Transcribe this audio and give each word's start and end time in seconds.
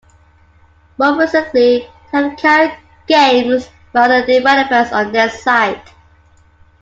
More 0.97 1.19
recently, 1.19 1.87
they 2.11 2.17
have 2.23 2.35
carried 2.39 2.75
games 3.05 3.69
by 3.93 4.05
other 4.05 4.25
developers 4.25 4.91
on 4.91 5.11
their 5.11 5.29
site. 5.29 5.93